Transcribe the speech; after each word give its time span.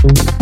Thank 0.00 0.37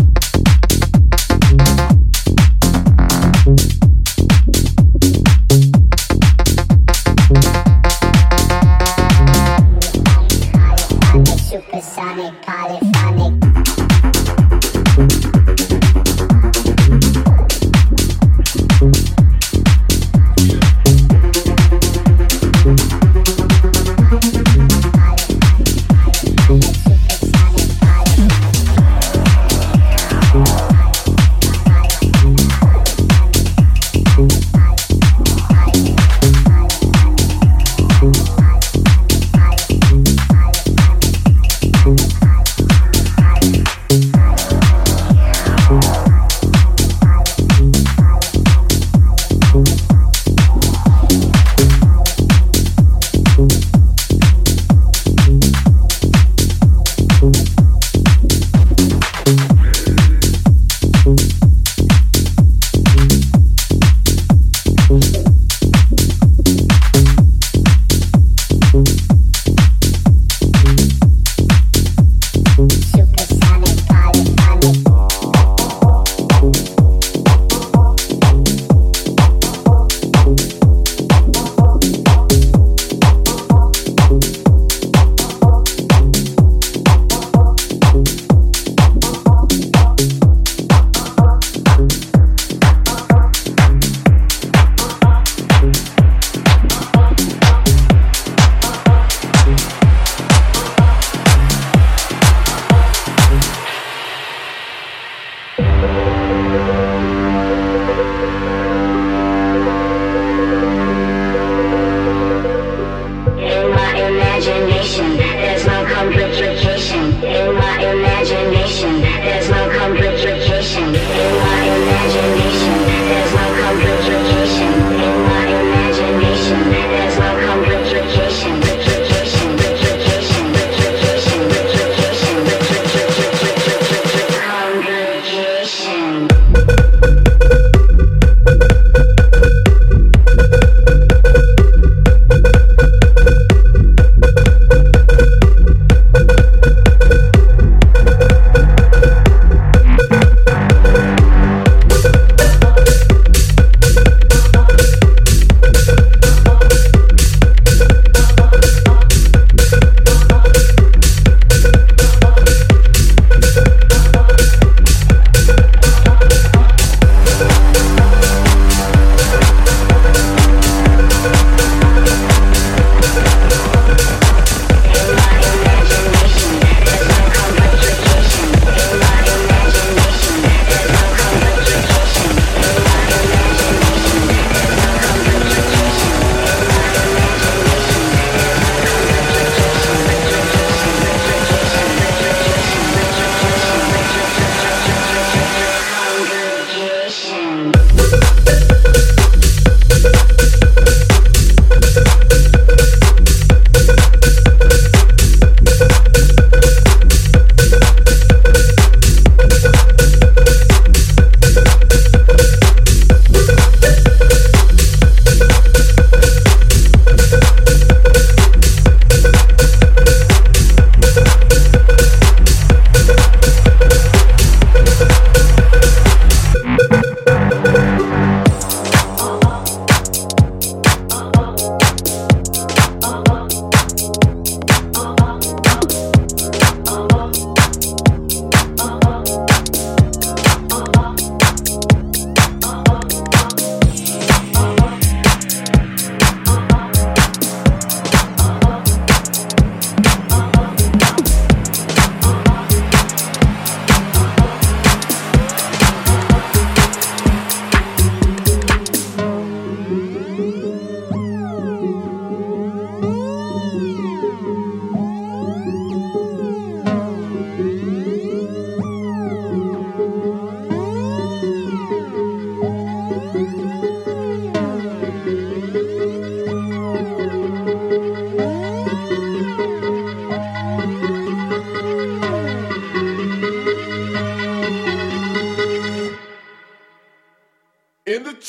Ooh. 57.23 57.56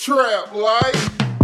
Trap, 0.07 0.55
like. 0.55 1.36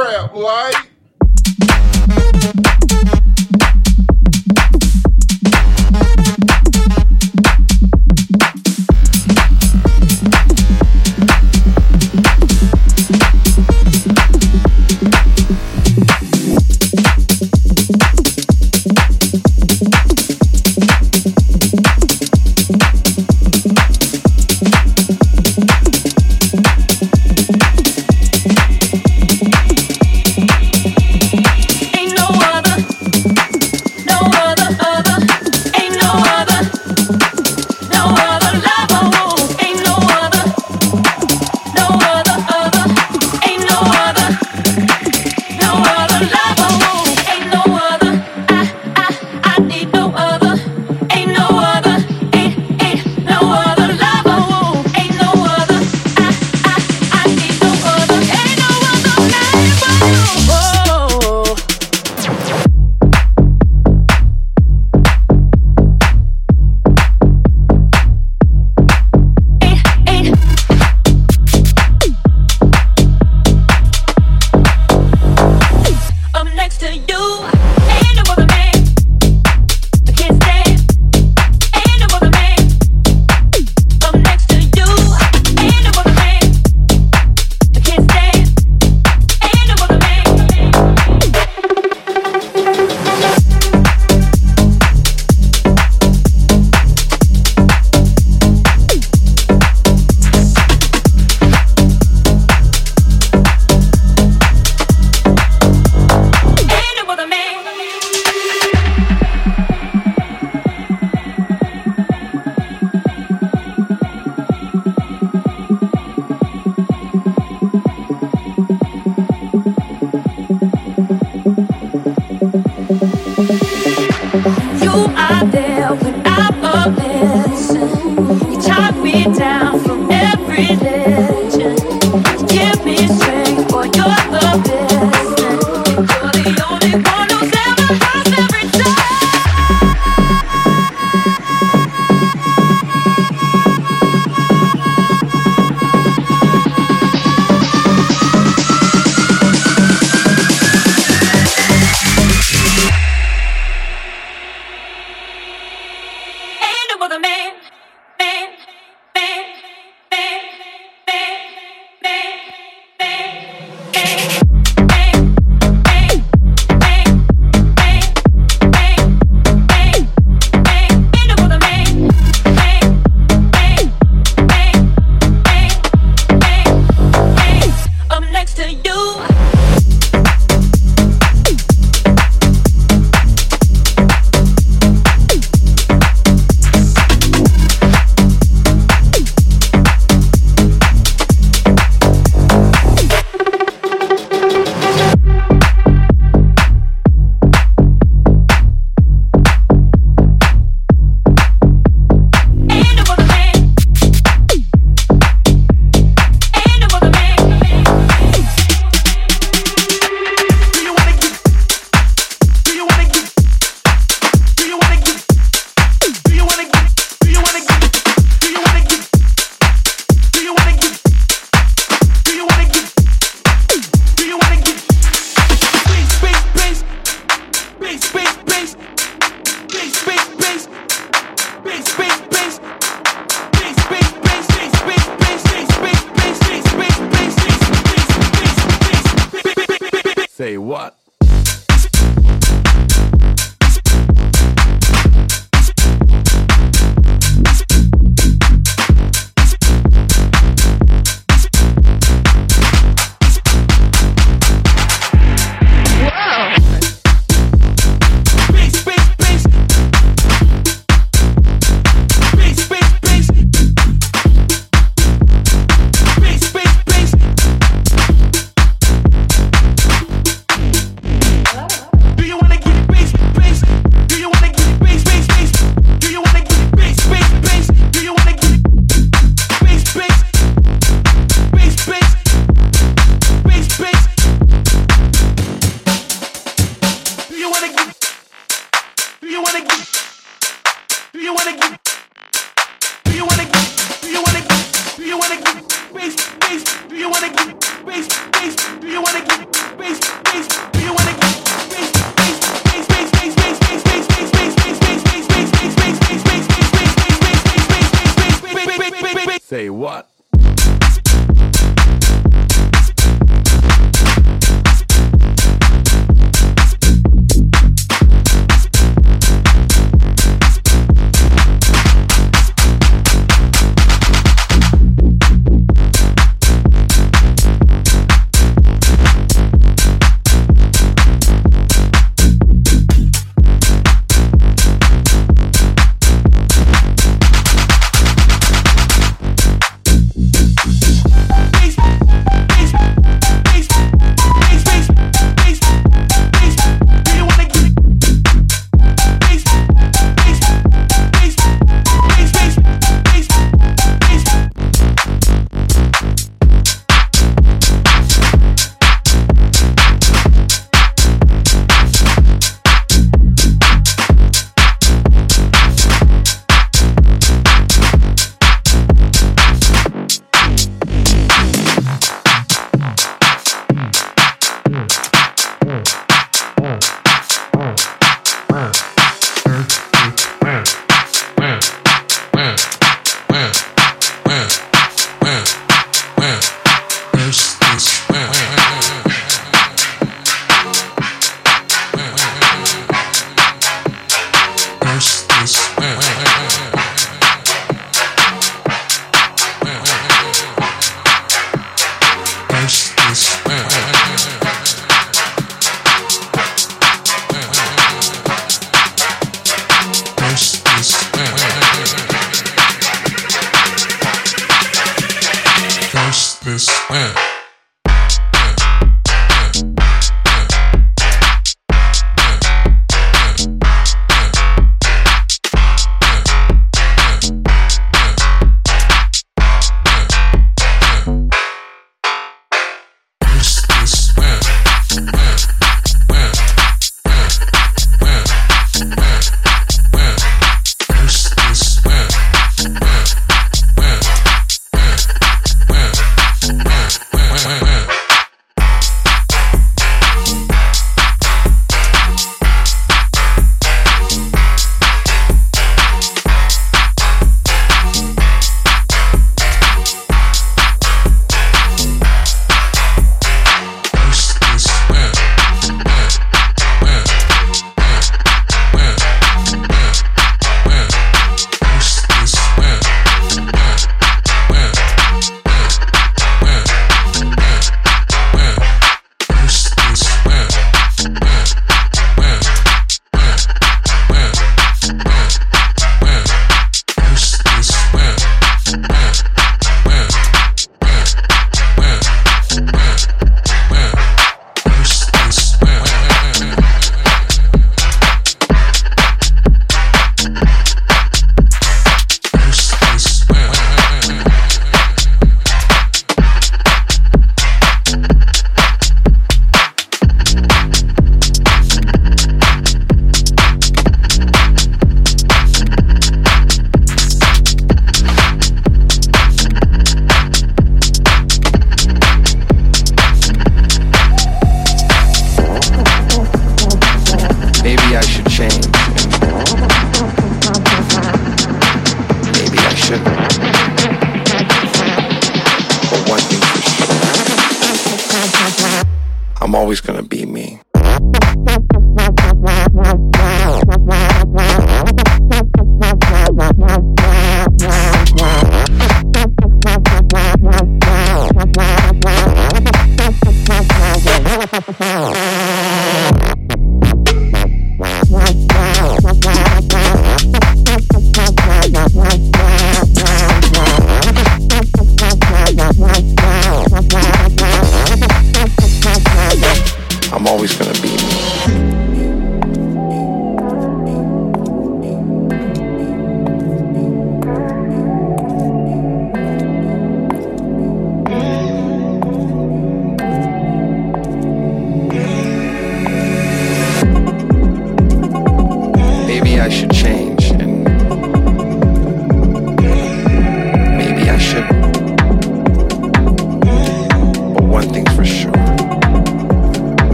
crap, 0.00 0.34
like 0.34 0.79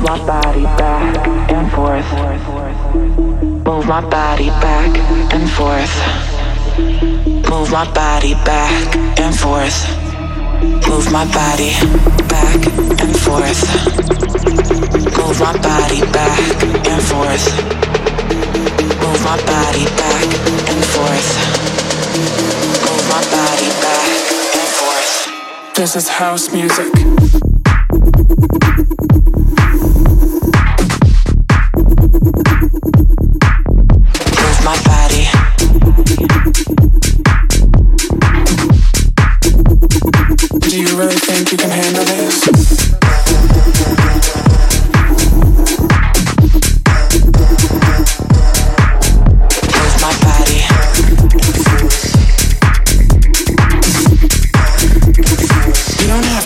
Move 0.00 0.08
my 0.08 0.26
body 0.26 0.64
back 0.64 1.28
and 1.52 1.70
forth. 1.70 2.10
Move 3.66 3.86
my 3.86 4.00
body 4.00 4.48
back 4.48 4.96
and 5.34 5.50
forth. 5.50 5.94
Move 7.50 7.70
my 7.70 7.84
body 7.92 8.32
back 8.32 8.96
and 9.20 9.34
forth. 9.36 9.86
Move 10.88 11.12
my 11.12 11.26
body 11.26 11.74
back 12.32 12.66
and 12.98 13.14
forth. 13.14 13.60
Move 15.18 15.38
my 15.38 15.52
body 15.60 16.00
back 16.16 16.40
and 16.88 17.02
forth. 17.02 17.44
Move 19.04 19.22
my 19.26 19.36
body 19.46 19.84
back 20.00 20.26
and 20.64 20.82
forth. 20.82 21.30
This 25.76 25.94
is 25.94 26.08
house 26.08 26.50
music. 26.54 27.49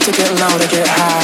to 0.05 0.13
get 0.13 0.39
low 0.39 0.59
to 0.59 0.69
get 0.69 0.87
high. 0.87 1.24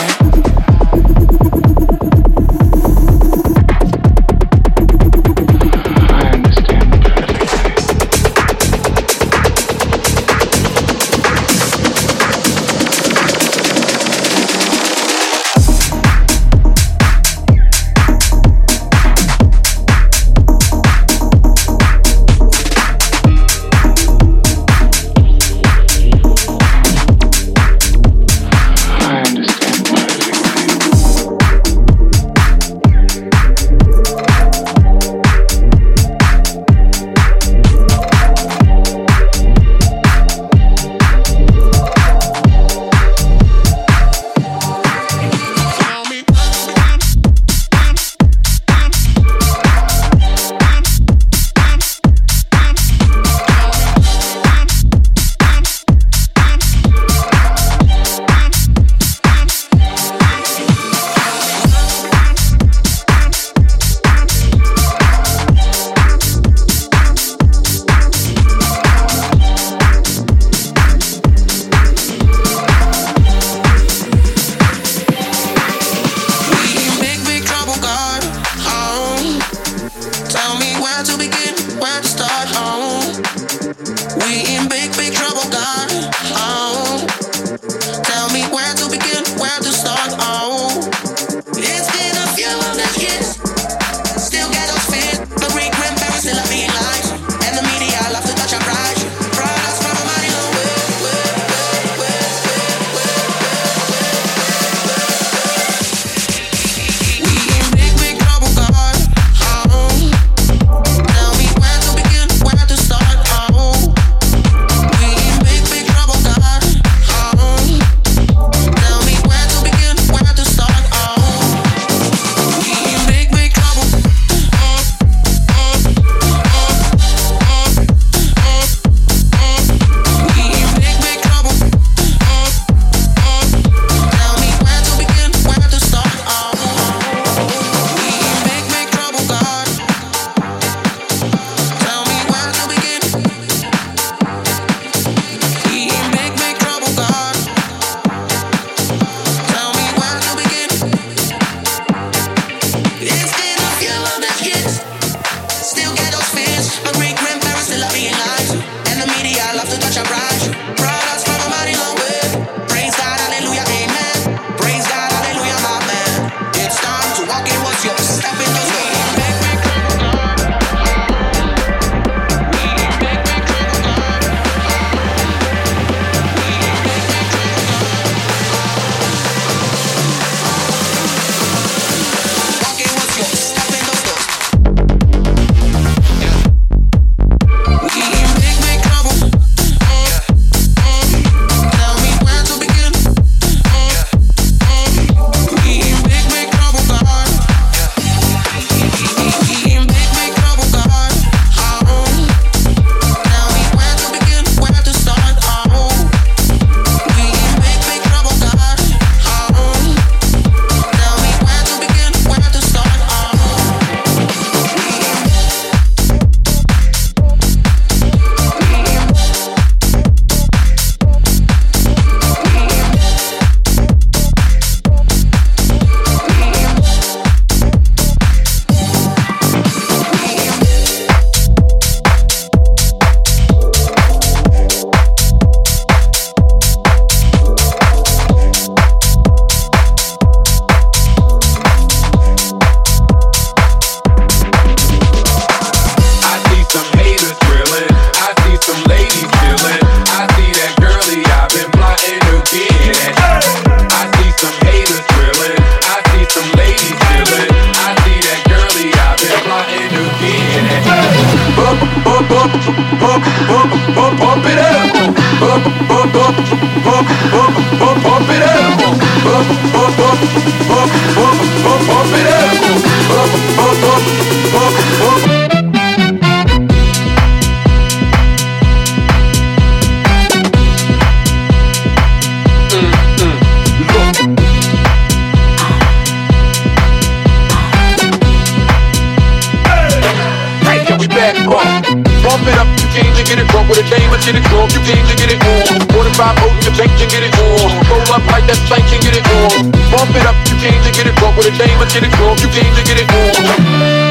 Get 294.24 294.36
it 294.36 294.44
drunk. 294.48 294.72
You 294.72 294.82
came 294.84 295.06
to 295.06 295.16
get 295.16 295.30
it 295.32 295.40
on. 295.40 295.80
45 295.92 296.38
volt 296.40 296.52
in 296.52 296.62
your 296.68 296.76
bank 296.76 296.92
and 297.00 297.10
get 297.10 297.22
it 297.24 297.34
on. 297.36 297.70
Roll 297.88 298.12
up 298.12 298.24
like 298.28 298.46
that 298.46 298.58
stank 298.68 298.86
and 298.92 299.02
get 299.02 299.16
it 299.16 299.24
on. 299.24 299.72
Bump 299.90 300.14
it 300.16 300.24
up, 300.26 300.36
you 300.48 300.56
came 300.60 300.80
to 300.84 300.90
get 300.92 301.06
it 301.06 301.16
drunk 301.16 301.36
with 301.36 301.48
a 301.48 301.54
dame 301.56 301.80
and 301.80 301.90
get 301.90 302.04
it 302.04 302.12
drunk. 302.12 302.40
You 302.40 302.50
came 302.52 302.72
to 302.74 302.82
get 302.84 302.98
it 303.00 303.08
on. 303.08 304.09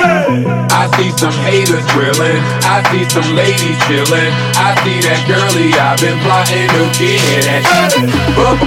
I 0.00 0.86
see 0.96 1.10
some 1.18 1.32
haters 1.32 1.86
drilling. 1.92 2.42
I 2.64 2.82
see 2.90 3.04
some 3.08 3.34
ladies 3.34 3.78
chilling. 3.86 4.32
I 4.54 4.74
see 4.82 5.00
that 5.06 5.26
girly. 5.26 5.74
I've 5.74 5.98
been 5.98 6.18
plotting 6.22 6.68
to 6.70 6.82
get 6.98 7.46
at. 7.46 7.64
Bump, 8.36 8.60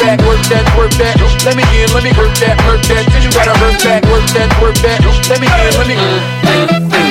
back, 0.00 0.20
work 0.26 0.40
that, 0.48 0.64
work 0.76 0.92
that, 0.98 1.16
let 1.44 1.56
me 1.56 1.64
in, 1.80 1.92
let 1.94 2.02
me 2.02 2.10
hurt 2.12 2.34
that, 2.40 2.60
hurt 2.60 2.82
that, 2.88 3.04
till 3.10 3.22
you 3.22 3.30
gotta 3.30 3.56
hurt 3.58 3.78
back, 3.82 4.02
work 4.04 4.26
that, 4.34 4.50
work 4.60 4.76
that, 4.82 5.00
let 5.28 5.40
me 5.40 5.46
in, 5.46 5.72
let 5.78 7.00
me 7.00 7.05